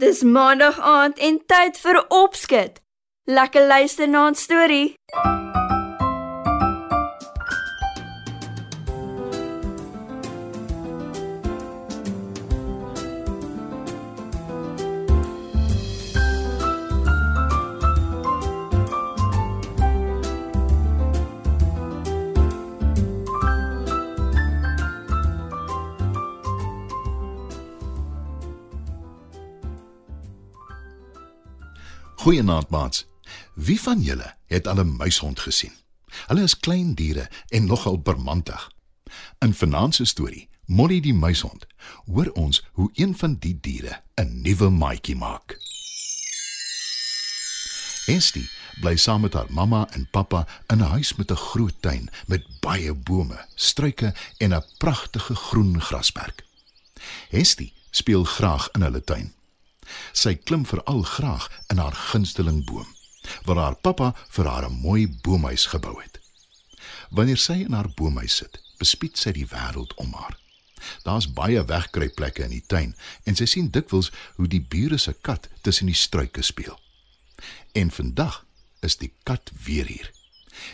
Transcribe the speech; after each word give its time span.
Dis 0.00 0.22
maandag 0.22 0.78
aand 0.80 1.18
en 1.18 1.36
tyd 1.46 1.76
vir 1.76 1.98
opskud. 2.08 2.80
Lekker 3.28 3.66
luister 3.68 4.08
na 4.08 4.28
'n 4.28 4.34
storie. 4.34 4.94
Goeienaand 32.22 32.68
maats. 32.68 33.06
Wie 33.54 33.80
van 33.80 34.00
julle 34.00 34.34
het 34.46 34.66
al 34.66 34.78
'n 34.80 34.96
muishond 34.96 35.40
gesien? 35.40 35.72
Hulle 36.26 36.42
is 36.42 36.56
klein 36.56 36.94
diere 36.94 37.30
en 37.48 37.66
nogal 37.66 37.98
bermantig. 37.98 38.70
In 39.38 39.54
vanaand 39.54 39.94
se 39.94 40.04
storie, 40.04 40.48
Molly 40.66 41.00
die 41.00 41.14
muishond, 41.14 41.66
hoor 42.04 42.30
ons 42.32 42.64
hoe 42.72 42.90
een 42.94 43.16
van 43.18 43.36
die 43.38 43.58
diere 43.60 44.02
'n 44.14 44.40
nuwe 44.42 44.68
maatjie 44.68 45.16
maak. 45.16 45.58
Estie 48.06 48.50
bly 48.80 48.96
saam 48.96 49.20
met 49.20 49.32
haar 49.32 49.52
mamma 49.52 49.88
en 49.90 50.08
pappa 50.10 50.46
in 50.66 50.78
'n 50.78 50.90
huis 50.94 51.14
met 51.14 51.30
'n 51.30 51.36
groot 51.36 51.74
tuin 51.80 52.10
met 52.26 52.60
baie 52.60 52.94
bome, 52.94 53.46
struike 53.54 54.14
en 54.36 54.54
'n 54.54 54.64
pragtige 54.76 55.34
groen 55.34 55.80
grasperk. 55.80 56.44
Estie 57.30 57.72
speel 57.90 58.24
graag 58.24 58.68
in 58.70 58.82
hulle 58.82 59.04
tuin. 59.04 59.34
Sy 60.12 60.34
klim 60.34 60.66
veral 60.66 61.02
graag 61.02 61.48
in 61.68 61.78
haar 61.78 61.94
gunsteling 61.94 62.64
boom, 62.64 62.86
waar 63.44 63.56
haar 63.56 63.76
pappa 63.76 64.14
vir 64.28 64.46
haar 64.46 64.68
'n 64.68 64.80
mooi 64.80 65.08
boomhuis 65.22 65.66
gebou 65.66 66.00
het. 66.02 66.20
Wanneer 67.10 67.36
sy 67.36 67.52
in 67.52 67.72
haar 67.72 67.90
boomhuis 67.94 68.36
sit, 68.36 68.62
bespied 68.78 69.18
sy 69.18 69.32
die 69.32 69.46
wêreld 69.46 69.94
om 69.94 70.12
haar. 70.12 70.38
Daar's 71.02 71.32
baie 71.32 71.64
wegkruipplekke 71.64 72.42
in 72.42 72.50
die 72.50 72.64
tuin 72.66 72.94
en 73.24 73.36
sy 73.38 73.46
sien 73.46 73.70
dikwels 73.70 74.10
hoe 74.36 74.48
die 74.48 74.62
bure 74.74 74.98
se 74.98 75.12
kat 75.12 75.48
tussen 75.60 75.86
die 75.86 75.98
struike 75.98 76.42
speel. 76.42 76.78
En 77.72 77.90
vandag 77.90 78.44
is 78.80 78.96
die 78.96 79.12
kat 79.22 79.50
weer 79.64 79.86
hier. 79.86 80.10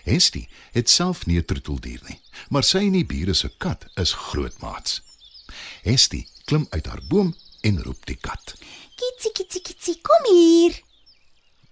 Hestie 0.05 0.49
het 0.73 0.91
self 0.91 1.27
nie 1.27 1.39
'n 1.39 1.45
troeteldier 1.45 2.01
nie, 2.09 2.21
maar 2.49 2.65
sy 2.65 2.79
en 2.79 2.93
die 2.93 3.05
bure 3.05 3.35
se 3.35 3.49
kat 3.59 3.87
is 3.97 4.13
grootmaats. 4.13 5.03
Hestie 5.83 6.27
klim 6.45 6.67
uit 6.71 6.87
haar 6.87 7.03
boom 7.09 7.35
en 7.61 7.83
roep 7.83 8.07
die 8.07 8.17
kat. 8.21 8.55
Kitsie, 8.99 9.33
kitsie, 9.33 9.63
kitsie, 9.63 9.97
kom 10.03 10.29
hier. 10.33 10.77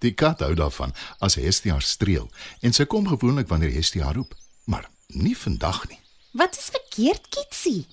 Die 0.03 0.13
kat 0.13 0.43
hou 0.45 0.53
daarvan 0.57 0.93
as 1.23 1.37
Hestie 1.41 1.73
haar 1.73 1.85
streel 1.85 2.27
en 2.61 2.75
sy 2.75 2.85
kom 2.89 3.07
gewoonlik 3.09 3.49
wanneer 3.49 3.73
Hestie 3.73 4.03
haar 4.05 4.15
roep, 4.19 4.35
maar 4.65 4.85
nie 5.07 5.35
vandag 5.37 5.87
nie. 5.89 5.99
Wat 6.37 6.57
is 6.57 6.69
verkeerd, 6.69 7.29
Kitsie? 7.33 7.87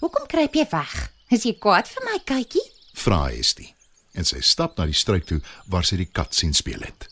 Hoekom 0.00 0.26
kruip 0.30 0.56
jy 0.56 0.64
weg? 0.72 0.94
Is 1.30 1.44
jy 1.44 1.52
kwaad 1.60 1.90
vir 1.90 2.06
my, 2.06 2.16
kykie? 2.24 2.64
Vra 2.96 3.26
Hestie 3.28 3.74
en 4.18 4.26
sy 4.26 4.40
stap 4.42 4.74
na 4.78 4.88
die 4.90 4.96
struik 4.96 5.28
toe 5.28 5.38
waar 5.70 5.86
sy 5.86 6.00
die 6.00 6.08
kat 6.10 6.34
sien 6.34 6.54
speel 6.56 6.82
het. 6.82 7.06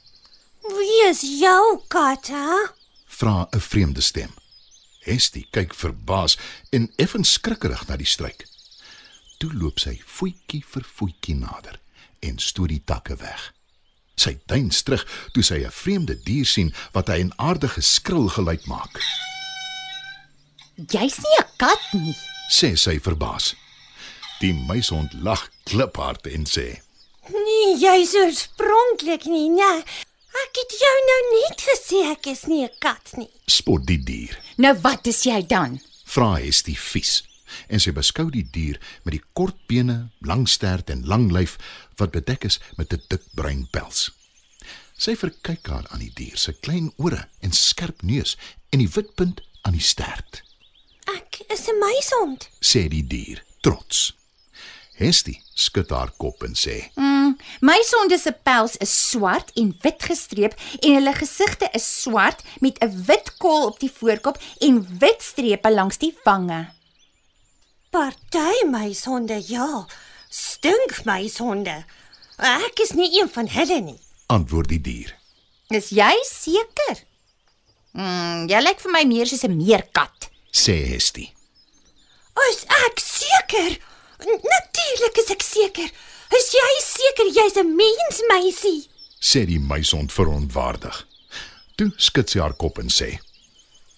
Wie 0.66 1.04
is 1.06 1.22
jou 1.22 1.78
kat, 1.92 2.32
hè? 2.34 2.58
Vra 3.06 3.48
'n 3.52 3.60
vreemde 3.60 4.02
stem. 4.02 4.32
Hestie 5.06 5.46
kyk 5.52 5.74
verbaas 5.74 6.36
en 6.70 6.92
effens 6.96 7.32
skrikkerig 7.32 7.86
na 7.88 7.96
die 7.96 8.06
struik. 8.06 8.46
Toe 9.38 9.52
loop 9.54 9.78
sy 9.78 10.00
voetjie 10.04 10.64
vir 10.66 10.84
voetjie 10.96 11.36
nader 11.38 11.78
en 12.26 12.38
stoot 12.42 12.68
die 12.72 12.82
takke 12.84 13.16
weg. 13.20 13.52
Sy 14.18 14.34
duins 14.50 14.82
terug 14.82 15.04
toe 15.32 15.42
sy 15.42 15.62
'n 15.64 15.70
vreemde 15.70 16.16
dier 16.26 16.46
sien 16.46 16.74
wat 16.92 17.08
hy 17.08 17.22
'n 17.22 17.32
aardige 17.36 17.80
skril 17.80 18.28
geluid 18.28 18.66
maak. 18.66 18.98
Jy's 20.74 21.18
nie 21.18 21.38
'n 21.38 21.46
kat 21.56 21.92
nie. 21.92 22.16
sê 22.50 22.76
sy 22.76 22.98
verbaas. 23.00 23.54
Die 24.40 24.52
muishond 24.54 25.12
lag 25.22 25.48
kliphard 25.64 26.26
en 26.26 26.44
sê: 26.46 26.80
Nee, 27.28 27.76
jy's 27.78 28.14
oorspronklik 28.14 29.24
nie, 29.26 29.48
nee. 29.50 29.82
Ek 30.44 30.54
het 30.60 30.74
jou 30.80 30.96
nou 31.10 31.22
net 31.34 31.60
gesê 31.66 32.10
ek 32.12 32.26
is 32.26 32.46
nie 32.46 32.64
'n 32.64 32.70
kat 32.78 33.12
nie. 33.16 33.30
"Spot 33.46 33.86
die 33.86 33.98
dier," 33.98 34.38
Nou 34.56 34.74
wat 34.80 35.06
is 35.06 35.22
jy 35.22 35.46
dan? 35.46 35.80
vra 36.04 36.34
Hestie 36.36 36.76
vies. 36.78 37.22
En 37.68 37.80
sy 37.80 37.92
beskou 37.92 38.30
die 38.30 38.46
dier 38.52 38.80
met 39.02 39.12
die 39.12 39.24
kort 39.32 39.56
bene, 39.66 40.10
lang 40.20 40.48
stert 40.48 40.90
en 40.90 41.06
lang 41.06 41.30
lyf 41.32 41.56
wat 41.96 42.10
bedek 42.10 42.44
is 42.44 42.60
met 42.76 42.92
'n 42.92 43.02
dik 43.08 43.22
bruin 43.34 43.66
pels. 43.70 44.10
Sy 44.98 45.14
verkyk 45.16 45.66
haar 45.66 45.86
aan 45.90 46.02
die 46.02 46.12
dier 46.14 46.36
se 46.36 46.52
klein 46.52 46.92
ore 46.96 47.28
en 47.40 47.52
skerp 47.52 48.02
neus 48.02 48.36
en 48.70 48.78
die 48.78 48.90
wit 48.90 49.14
punt 49.14 49.40
aan 49.62 49.72
die 49.72 49.88
stert. 49.94 50.42
Ek 51.06 51.40
is 51.48 51.68
'n 51.68 51.78
muishond. 51.78 52.48
sê 52.60 52.88
die 52.88 53.06
dier 53.06 53.42
trots. 53.60 54.12
Hestie 54.98 55.38
skud 55.54 55.90
haar 55.94 56.10
kop 56.18 56.42
en 56.42 56.56
sê: 56.58 56.90
Mm, 56.96 57.36
my 57.60 57.76
sonde 57.86 58.18
se 58.18 58.32
pels 58.32 58.76
is 58.76 59.10
swart 59.10 59.52
en 59.54 59.70
wit 59.82 60.02
gestreep 60.02 60.56
en 60.80 60.94
hulle 60.94 61.14
gesigte 61.14 61.68
is 61.72 61.86
swart 62.02 62.42
met 62.60 62.82
'n 62.82 63.04
wit 63.06 63.36
kol 63.38 63.66
op 63.66 63.78
die 63.78 63.92
voorkop 63.98 64.42
en 64.60 64.98
wit 64.98 65.22
strepe 65.22 65.70
langs 65.70 65.98
die 65.98 66.14
wange. 66.24 66.77
Party 67.90 68.64
muishonde, 68.68 69.42
ja. 69.48 69.86
Stink 70.30 71.04
muishonde. 71.04 71.84
Ek 72.38 72.78
is 72.84 72.92
nie 72.94 73.08
een 73.20 73.28
van 73.32 73.48
hulle 73.48 73.80
nie. 73.80 73.98
antwoord 74.28 74.68
die 74.68 74.80
dier. 74.84 75.14
Is 75.72 75.88
jy 75.90 76.12
seker? 76.28 76.98
Mm, 77.96 78.44
jy 78.50 78.58
lyk 78.60 78.80
vir 78.84 78.92
my 78.92 79.04
meer 79.08 79.26
soos 79.26 79.44
'n 79.44 79.56
meerkat. 79.56 80.28
sê 80.52 80.74
Hestie. 80.90 81.32
Is 82.50 82.64
ek 82.68 83.00
seker? 83.00 83.78
Natuurlik 84.20 85.16
is 85.24 85.30
ek 85.30 85.42
seker. 85.42 85.88
Is 86.38 86.52
jy 86.52 86.70
seker 86.84 87.26
jy's 87.32 87.56
'n 87.56 87.74
mensmeisie? 87.76 88.88
sê 89.20 89.46
die 89.46 89.58
muishond 89.58 90.12
verontwaardig. 90.12 91.06
Toe 91.76 91.90
skud 91.96 92.28
sy 92.30 92.38
haar 92.40 92.54
kop 92.54 92.78
en 92.78 92.88
sê: 92.88 93.18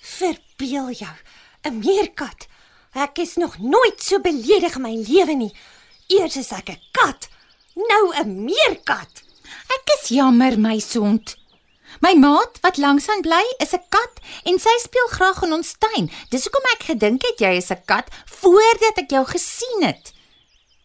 Verbeel 0.00 0.90
jou, 0.92 1.16
'n 1.64 1.78
meerkat. 1.78 2.46
Ek 2.92 3.18
is 3.18 3.36
nog 3.36 3.58
nooit 3.58 4.02
so 4.02 4.18
beledig 4.20 4.74
in 4.74 4.82
my 4.82 4.94
lewe 5.06 5.34
nie. 5.34 5.52
Eers 6.10 6.36
is 6.36 6.50
ek 6.52 6.70
'n 6.70 6.80
kat, 6.92 7.28
nou 7.74 8.12
'n 8.14 8.44
meerkat. 8.44 9.22
Ek 9.70 9.86
is 9.98 10.08
jammer, 10.08 10.58
my 10.58 10.78
sond. 10.78 11.36
My 11.98 12.14
maat 12.14 12.58
wat 12.62 12.78
langsaan 12.78 13.22
bly 13.22 13.44
is 13.58 13.74
'n 13.74 13.82
kat 13.88 14.14
en 14.44 14.58
sy 14.58 14.76
speel 14.78 15.08
graag 15.08 15.42
in 15.42 15.52
ons 15.52 15.74
tuin. 15.78 16.10
Dis 16.30 16.44
hoekom 16.44 16.66
ek 16.74 16.82
gedink 16.82 17.22
het 17.22 17.38
jy 17.38 17.56
is 17.56 17.70
'n 17.70 17.82
kat 17.86 18.06
voordat 18.26 18.98
ek 18.98 19.10
jou 19.10 19.24
gesien 19.24 19.82
het. 19.82 20.12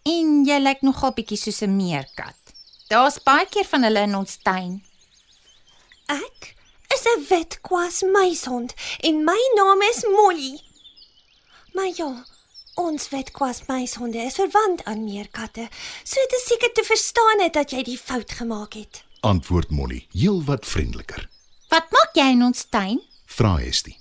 En 0.06 0.46
jy 0.46 0.60
lyk 0.60 0.82
nogal 0.82 1.14
bietjie 1.14 1.38
soos 1.38 1.62
'n 1.62 1.76
meerkat. 1.76 2.38
Daar's 2.90 3.18
baie 3.24 3.46
keer 3.46 3.66
van 3.66 3.84
hulle 3.84 4.02
in 4.02 4.16
ons 4.16 4.38
tuin. 4.44 4.84
Ek 6.08 6.56
is 6.94 7.06
'n 7.06 7.26
witkwas 7.30 8.02
muishond 8.02 8.74
en 9.02 9.24
my 9.24 9.42
naam 9.56 9.82
is 9.82 10.04
Molly. 10.04 10.65
Maar 11.76 11.92
ja, 11.96 12.26
ons 12.80 13.10
witkwas 13.10 13.66
muishonde 13.68 14.18
is 14.18 14.38
verwant 14.40 14.84
aan 14.84 15.04
meerkatte, 15.04 15.68
so 16.04 16.22
dit 16.22 16.36
is 16.38 16.46
seker 16.48 16.72
te 16.72 16.84
verstaan 16.88 17.42
het 17.44 17.54
dat 17.54 17.74
jy 17.76 17.82
die 17.84 17.98
fout 18.00 18.32
gemaak 18.32 18.78
het. 18.80 19.02
Antwoord 19.28 19.74
Molly, 19.76 20.06
heelwat 20.14 20.66
vriendeliker. 20.66 21.26
Wat 21.74 21.92
maak 21.92 22.16
jy 22.16 22.30
in 22.32 22.46
ons 22.48 22.64
tuin? 22.72 23.02
Vra 23.26 23.58
Hestie. 23.60 23.98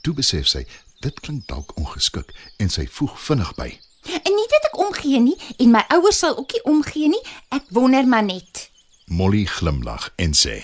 Toe 0.00 0.14
besef 0.16 0.48
sy 0.48 0.62
dit 1.04 1.20
klink 1.20 1.44
dalk 1.50 1.74
ongeskik 1.76 2.32
en 2.62 2.72
sy 2.72 2.86
voeg 2.96 3.18
vinnig 3.26 3.52
by. 3.58 3.68
En 4.08 4.32
nie 4.32 4.48
dat 4.54 4.70
ek 4.70 4.80
omgee 4.86 5.20
nie 5.20 5.36
en 5.58 5.74
my 5.74 5.84
ouers 5.98 6.22
sal 6.24 6.38
ook 6.40 6.56
nie 6.56 6.64
omgee 6.72 7.12
nie. 7.12 7.20
Ek 7.52 7.68
wonder 7.76 8.08
maar 8.08 8.24
net. 8.24 8.70
Molly 9.12 9.44
glimlag 9.44 10.08
en 10.16 10.32
sê: 10.32 10.62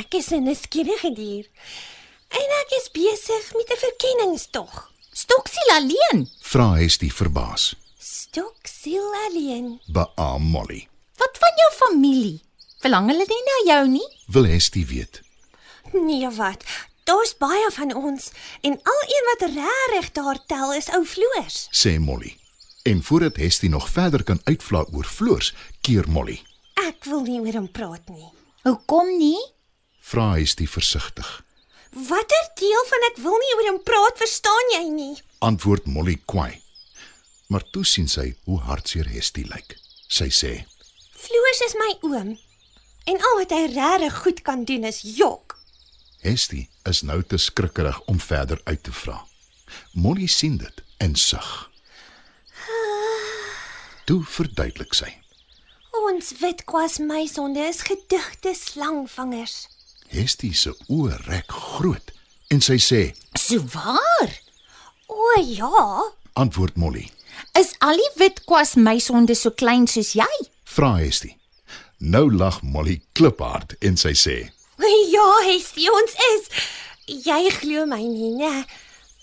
Ek 0.00 0.14
is 0.14 0.32
'n 0.32 0.48
nuuskierige 0.48 1.12
dier 1.12 1.44
en 2.32 2.48
ek 2.62 2.72
is 2.80 2.88
besig 2.90 3.52
met 3.52 3.68
'n 3.68 3.84
verkenningstog. 3.84 4.93
Stoksiel 5.14 5.70
alleen. 5.78 6.28
"Vra 6.40 6.72
Hestie 6.74 7.12
verbaas." 7.14 7.74
Stok 7.98 8.56
siel 8.62 9.14
alleen. 9.26 9.80
Beaam 9.86 10.42
Molly. 10.42 10.88
Wat 11.16 11.38
van 11.38 11.52
jou 11.60 11.70
familie? 11.86 12.40
Verlang 12.78 13.06
hulle 13.10 13.24
nie 13.28 13.42
na 13.48 13.72
jou 13.72 13.88
nie? 13.88 14.08
Wil 14.26 14.44
Hestie 14.44 14.86
weet. 14.86 15.22
Nee 15.92 16.30
wat? 16.30 16.64
Daar's 17.04 17.36
baie 17.38 17.70
van 17.70 17.94
ons 17.94 18.30
en 18.60 18.72
al 18.82 19.02
een 19.14 19.26
wat 19.30 19.48
regtig 19.54 20.12
daar 20.12 20.40
tel 20.46 20.72
is 20.72 20.88
ou 20.90 21.04
Floors. 21.04 21.68
sê 21.70 21.98
Molly. 21.98 22.36
En 22.82 23.02
voordat 23.02 23.36
Hestie 23.36 23.68
nog 23.70 23.88
verder 23.88 24.22
kan 24.24 24.40
uitvla 24.44 24.84
oor 24.92 25.04
floors, 25.04 25.54
keer 25.80 26.04
Molly. 26.08 26.42
Ek 26.74 27.04
wil 27.04 27.22
nie 27.22 27.40
oor 27.40 27.52
hom 27.52 27.70
praat 27.72 28.08
nie. 28.08 28.28
Hoekom 28.62 29.16
nie? 29.18 29.40
Vra 30.00 30.32
Hestie 30.34 30.68
versigtig. 30.68 31.44
Watter 31.94 32.46
deel 32.58 32.84
van 32.90 33.04
ek 33.06 33.18
wil 33.22 33.36
nie 33.38 33.52
oor 33.54 33.68
hom 33.70 33.80
praat, 33.86 34.18
verstaan 34.18 34.70
jy 34.74 34.84
nie? 34.90 35.12
Antwoord 35.46 35.86
Molly 35.86 36.16
kwaai. 36.26 36.58
Maar 37.46 37.62
toe 37.70 37.84
sien 37.86 38.08
sy 38.10 38.32
hoe 38.48 38.58
hartseer 38.66 39.06
Hestie 39.12 39.44
lyk. 39.46 39.76
Sy 40.10 40.26
sê: 40.34 40.52
Floors 41.14 41.60
is 41.68 41.76
my 41.78 41.90
oom. 42.08 42.32
En 43.06 43.20
al 43.28 43.38
wat 43.38 43.52
hy 43.54 43.68
regtig 43.70 44.16
goed 44.24 44.42
kan 44.42 44.64
doen 44.66 44.88
is 44.88 45.04
jok. 45.06 45.54
Hestie 46.24 46.66
is 46.88 47.04
nou 47.06 47.20
te 47.22 47.38
skrikkerig 47.38 48.00
om 48.10 48.18
verder 48.18 48.60
uit 48.64 48.82
te 48.82 48.92
vra. 48.92 49.20
Molly 49.92 50.26
sien 50.26 50.56
dit 50.58 50.82
en 51.04 51.14
sug. 51.14 51.52
Toe 54.08 54.18
verduidelik 54.34 54.96
sy. 54.96 55.12
Ons 56.04 56.32
Witkwas 56.40 56.98
meisonde 56.98 57.62
is 57.70 57.84
gedigte 57.86 58.54
slangvangers. 58.58 59.68
Hestie 60.14 60.54
se 60.54 60.70
oë 60.92 61.16
rek 61.26 61.50
groot 61.50 62.12
en 62.54 62.62
sy 62.62 62.76
sê: 62.78 63.02
So 63.34 63.58
waar? 63.74 64.30
O 65.10 65.40
ja, 65.42 66.12
"Antwoord 66.34 66.76
Molly." 66.76 67.10
Is 67.58 67.74
al 67.78 67.98
die 67.98 68.10
witkwas 68.16 68.74
meisonde 68.74 69.34
so 69.34 69.50
klein 69.50 69.86
soos 69.86 70.12
jy? 70.14 70.34
Vra 70.64 70.96
Hestie. 70.96 71.36
Nou 71.98 72.30
lag 72.30 72.62
Molly 72.62 73.00
kliphard 73.12 73.76
en 73.80 73.96
sy 73.96 74.14
sê: 74.14 74.36
ja, 75.14 75.28
Hestie, 75.46 75.90
ons 75.90 76.14
is. 76.34 76.48
Jy 77.06 77.50
glo 77.60 77.86
my 77.86 78.02
nie, 78.02 78.34
né? 78.38 78.64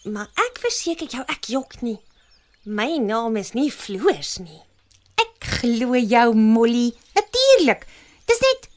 Maar 0.05 0.29
ek 0.47 0.59
verseker 0.63 1.07
jou 1.07 1.23
ek 1.27 1.49
jok 1.53 1.81
nie. 1.81 1.99
My 2.65 2.97
naam 3.01 3.37
is 3.37 3.53
nie 3.53 3.69
Floors 3.73 4.39
nie. 4.39 4.61
Ek 5.21 5.47
glo 5.61 5.95
jou, 5.97 6.27
Molly. 6.33 6.91
Natuurlik. 7.17 7.87
Dis 8.29 8.41
net 8.43 8.70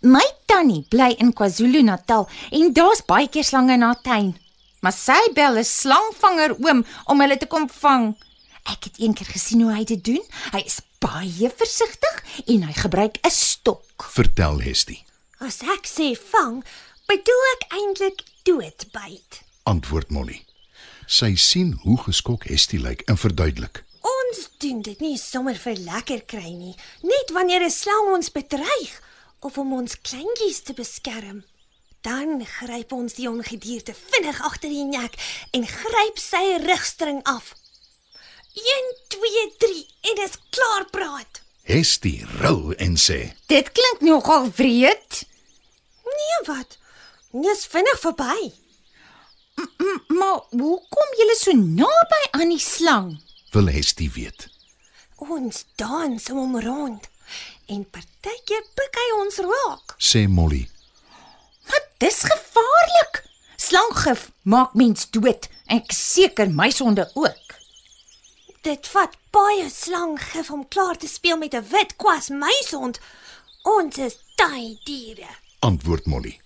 my 0.00 0.24
tannie 0.46 0.86
bly 0.88 1.14
in 1.18 1.32
KwaZulu-Natal 1.32 2.28
en 2.50 2.72
daar's 2.72 3.02
baie 3.04 3.28
keer 3.28 3.44
slange 3.44 3.76
in 3.76 3.84
haar 3.84 4.00
tuin. 4.02 4.32
Maar 4.80 4.96
sy 4.96 5.20
bel 5.34 5.58
'n 5.58 5.64
slangvanger 5.64 6.56
oom 6.58 6.84
om 7.04 7.20
hulle 7.20 7.36
te 7.36 7.46
kom 7.46 7.68
vang. 7.68 8.16
Ek 8.64 8.84
het 8.84 8.98
eendag 8.98 9.32
gesien 9.32 9.60
hoe 9.60 9.74
hy 9.74 9.84
dit 9.84 10.04
doen. 10.04 10.22
Hy 10.52 10.62
is 10.64 10.80
baie 10.98 11.50
versigtig 11.56 12.24
en 12.46 12.62
hy 12.62 12.72
gebruik 12.72 13.18
'n 13.22 13.30
stok. 13.30 14.08
"Vertel 14.10 14.60
Hestie." 14.60 15.04
As 15.38 15.60
ek 15.62 15.86
sê 15.86 16.16
vang, 16.16 16.64
bedoel 17.06 17.44
ek 17.54 17.72
eintlik 17.72 18.22
doodbyt. 18.42 19.42
Antwoord 19.64 20.10
Molly. 20.10 20.44
Sy 21.06 21.34
sien 21.34 21.78
hoe 21.82 21.98
geskok 21.98 22.44
Hestie 22.44 22.80
lyk 22.80 23.02
en 23.06 23.16
verduidelik. 23.16 23.84
Ons 24.00 24.48
doen 24.58 24.82
dit 24.82 25.00
nie 25.00 25.18
sommer 25.18 25.54
vir 25.54 25.74
lekker 25.76 26.20
kry 26.26 26.52
nie, 26.52 26.76
net 27.02 27.30
wanneer 27.32 27.62
'n 27.62 27.70
slang 27.70 28.14
ons 28.14 28.30
bedreig 28.30 29.00
of 29.40 29.58
om 29.58 29.72
ons 29.72 29.96
kleintjies 30.00 30.60
te 30.62 30.76
beskerm. 30.76 31.44
Dan 32.00 32.40
gryp 32.46 32.92
ons 32.96 33.16
die 33.18 33.28
ongedierte 33.28 33.94
vinnig 33.96 34.40
agter 34.44 34.72
die 34.72 34.86
nek 34.88 35.16
en 35.56 35.66
gryp 35.68 36.20
sy 36.20 36.42
rugstring 36.64 37.20
af. 37.28 37.54
1 38.56 38.94
2 39.14 39.44
3 39.64 39.82
en 40.10 40.20
dis 40.22 40.38
klaar 40.50 40.86
praat. 40.92 41.42
Hestie 41.68 42.24
ril 42.40 42.72
en 42.82 42.96
sê: 42.96 43.20
Dit 43.52 43.72
klink 43.76 44.00
nogal 44.00 44.48
wreed. 44.56 45.20
Nee 46.08 46.40
wat? 46.48 46.78
Dis 47.30 47.66
vinnig 47.70 48.00
verby. 48.00 48.50
Maar 50.18 50.40
hoe 50.56 50.78
kom 50.88 51.16
julle 51.20 51.36
so 51.36 51.52
naby 51.52 52.22
aan 52.30 52.48
die 52.48 52.58
slang? 52.64 53.20
"Wil 53.52 53.68
Hestie 53.68 54.10
weet." 54.10 54.48
Ons 55.16 55.64
dans 55.76 56.30
om 56.30 56.36
hom 56.36 56.60
rond 56.60 57.08
en 57.70 57.86
partykeer 57.94 58.64
pik 58.78 58.98
hy 58.98 59.08
ons 59.20 59.38
raak. 59.46 59.94
Sê 60.10 60.26
Molly. 60.28 60.64
Maar 61.68 61.86
dis 62.02 62.18
gevaarlik. 62.26 63.22
Slanggif 63.60 64.30
maak 64.42 64.74
mens 64.74 65.06
dood 65.14 65.46
en 65.68 65.78
ek 65.78 65.94
seker 65.94 66.50
my 66.50 66.70
sonde 66.74 67.06
ook. 67.14 67.56
Dit 68.66 68.88
vat 68.92 69.14
baie 69.32 69.68
slanggif 69.72 70.50
om 70.52 70.66
klaar 70.68 70.98
te 70.98 71.08
speel 71.08 71.38
met 71.38 71.54
'n 71.54 71.68
wit 71.72 71.96
kwas 71.96 72.28
muisond. 72.28 73.00
Ons 73.62 73.98
is 73.98 74.16
taai 74.36 74.78
diere. 74.84 75.28
Antwoord 75.60 76.06
Molly. 76.06 76.40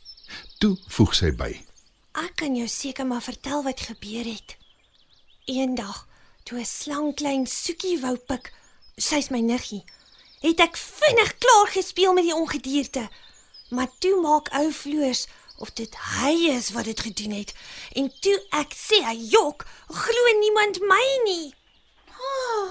Toe 0.59 0.77
voeg 0.89 1.15
sy 1.15 1.31
by: 1.31 1.53
Ek 2.13 2.37
kan 2.37 2.57
jou 2.57 2.69
seker 2.69 3.07
maar 3.07 3.23
vertel 3.23 3.63
wat 3.63 3.81
gebeur 3.81 4.25
het. 4.25 4.57
Eendag, 5.45 6.07
toe 6.45 6.59
'n 6.59 6.67
slang 6.67 7.15
klein 7.15 7.47
soekie 7.47 8.01
wou 8.01 8.17
pik, 8.17 8.53
sy's 8.97 9.29
my 9.31 9.41
niggie, 9.41 9.85
het 10.45 10.61
ek 10.61 10.77
vinnig 10.77 11.33
klaar 11.41 11.71
gespeel 11.73 12.13
met 12.13 12.27
die 12.29 12.37
ongedierte. 12.37 13.09
Maar 13.73 13.89
toe 13.99 14.21
maak 14.21 14.51
ou 14.53 14.69
Floors 14.73 15.27
of 15.59 15.73
dit 15.79 15.97
hy 16.19 16.35
is 16.53 16.71
wat 16.75 16.85
dit 16.91 17.01
gedoen 17.01 17.37
het. 17.39 17.55
En 17.97 18.11
toe 18.21 18.37
ek 18.59 18.75
sê 18.77 19.01
hy 19.07 19.17
jok, 19.33 19.65
glo 19.89 20.39
niemand 20.41 20.81
my 20.85 21.05
nie. 21.25 21.55
Uh, 22.15 22.69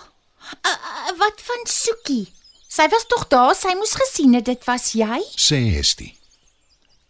uh, 0.70 1.14
wat 1.18 1.42
van 1.42 1.68
Soekie? 1.70 2.28
Sy 2.74 2.88
was 2.90 3.06
tog 3.06 3.28
daar, 3.30 3.54
sy 3.56 3.76
moes 3.78 3.94
gesien 3.98 4.34
het 4.34 4.48
dit 4.50 4.64
was 4.66 4.92
jy. 4.98 5.22
Sê 5.38 5.60
Hestie. 5.76 6.14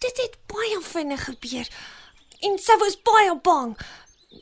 Dit 0.03 0.17
het 0.19 0.35
baie 0.51 0.79
vinnig 0.83 1.23
gebeur 1.29 1.69
en 2.43 2.57
sy 2.59 2.75
was 2.81 2.97
baie 3.07 3.31
bang. 3.43 3.71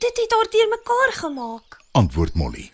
Dit 0.02 0.18
het 0.18 0.34
haar 0.34 0.50
deurmekaar 0.50 1.12
gemaak. 1.20 1.78
Antwoord 1.92 2.34
Molly. 2.34 2.72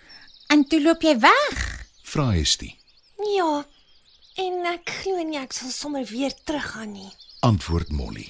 En 0.48 0.64
toe 0.64 0.80
loop 0.80 1.04
jy 1.04 1.18
weg. 1.20 1.64
Vra 2.08 2.30
Hestie. 2.32 2.77
Ja. 3.18 3.64
En 4.38 4.66
ek 4.70 4.90
glo 5.02 5.22
nie 5.26 5.38
ek 5.38 5.52
sal 5.52 5.70
sommer 5.74 6.04
weer 6.06 6.34
teruggaan 6.44 6.92
nie. 6.92 7.10
Antwoord 7.40 7.90
Molly. 7.90 8.28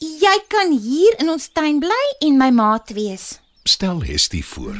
Jy 0.00 0.36
kan 0.48 0.72
hier 0.72 1.18
in 1.20 1.30
ons 1.30 1.48
tuin 1.52 1.78
bly 1.82 2.02
en 2.26 2.38
my 2.40 2.50
maat 2.50 2.90
wees. 2.96 3.38
Stel 3.64 4.02
Hestie 4.02 4.44
voor. 4.44 4.78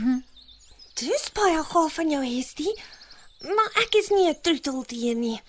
Dis 0.98 1.28
baie 1.36 1.62
gaaf 1.62 1.94
van 2.00 2.10
jou, 2.10 2.22
Hestie. 2.24 2.72
Maar 3.44 3.70
ek 3.84 3.94
is 4.00 4.10
nie 4.10 4.28
'n 4.28 4.40
troeteldier 4.42 5.14
nie. 5.14 5.40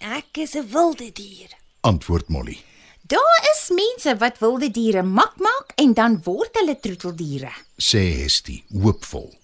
Ek 0.00 0.38
is 0.38 0.54
'n 0.54 0.68
wilde 0.70 1.12
dier. 1.12 1.50
Antwoord 1.80 2.28
Molly. 2.28 2.58
Daar 3.06 3.40
is 3.54 3.68
mense 3.70 4.16
wat 4.16 4.38
wilde 4.38 4.70
diere 4.70 5.02
mak 5.02 5.36
maak 5.38 5.72
en 5.76 5.92
dan 5.94 6.20
word 6.24 6.56
hulle 6.58 6.80
troeteldiere. 6.80 7.52
Sê 7.78 8.22
Hestie 8.22 8.64
hoopvol. 8.72 9.34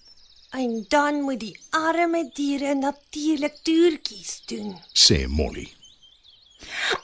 En 0.53 0.85
dan 0.87 1.21
moet 1.21 1.39
die 1.39 1.55
arme 1.69 2.29
diere 2.33 2.75
natuurlik 2.77 3.55
toertjies 3.65 4.41
doen. 4.45 4.75
Sê 4.93 5.25
Molly. 5.27 5.65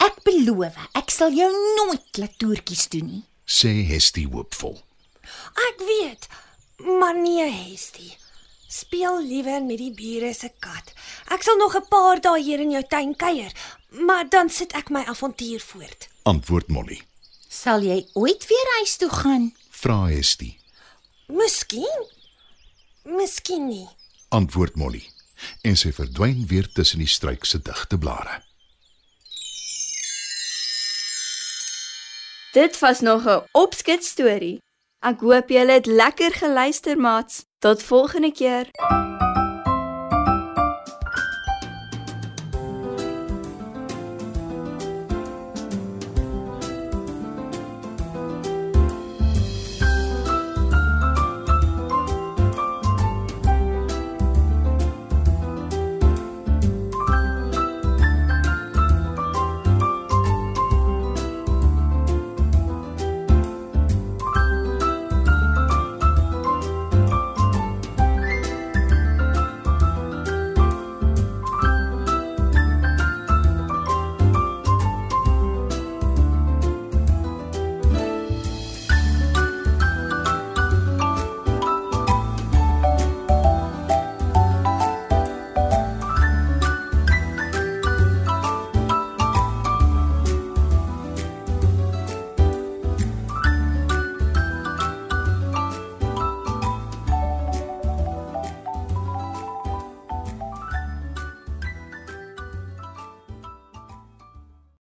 Ek 0.05 0.19
beloof, 0.23 0.77
ek 0.93 1.09
sal 1.09 1.33
jou 1.33 1.49
nooit 1.79 2.21
laat 2.21 2.35
toertjies 2.37 2.85
doen 2.93 3.07
nie. 3.15 3.23
Sê 3.49 3.71
Hestie 3.89 4.27
hoopvol. 4.29 4.77
Ek 5.69 5.81
weet, 5.81 6.27
maar 6.99 7.17
nee, 7.17 7.47
Hestie. 7.49 8.13
Speel 8.69 9.17
liewer 9.25 9.63
met 9.65 9.81
die 9.81 9.91
bure 9.97 10.29
se 10.37 10.51
kat. 10.61 10.93
Ek 11.33 11.41
sal 11.41 11.57
nog 11.57 11.73
'n 11.75 11.89
paar 11.89 12.21
dae 12.21 12.37
hier 12.41 12.61
in 12.61 12.71
jou 12.71 12.83
tuin 12.83 13.15
kuier, 13.15 13.51
maar 13.89 14.29
dan 14.29 14.49
sit 14.49 14.73
ek 14.73 14.89
my 14.89 15.01
avontuur 15.09 15.59
voort. 15.59 16.07
Antwoord 16.23 16.67
Molly. 16.67 17.01
Sal 17.49 17.81
jy 17.81 18.05
ooit 18.13 18.45
weer 18.47 18.67
huis 18.77 18.97
toe 18.97 19.09
gaan? 19.09 19.55
Vra 19.69 20.05
Hestie. 20.05 20.59
Miskien. 21.27 22.05
Miskien 23.09 23.67
nie. 23.67 23.87
Antwoord 24.29 24.75
Molly. 24.75 25.01
En 25.61 25.77
sy 25.79 25.89
verdwyn 25.95 26.43
weer 26.47 26.67
tussen 26.71 27.01
die 27.01 27.09
struik 27.09 27.45
se 27.47 27.61
digte 27.61 27.97
blare. 27.97 28.41
Dit 32.53 32.79
was 32.79 32.99
nog 32.99 33.25
'n 33.25 33.43
opskets 33.51 34.07
storie. 34.07 34.61
Ek 34.99 35.19
hoop 35.19 35.49
julle 35.49 35.71
het 35.71 35.85
lekker 35.85 36.33
geluister, 36.33 36.97
maats. 36.97 37.45
Tot 37.59 37.83
volgende 37.83 38.31
keer. 38.31 38.67